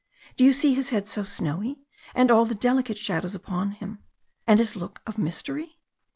[0.35, 3.99] Do you see his head so snowy, and all the delicate shadows upon him,
[4.47, 5.79] and his look of mystery?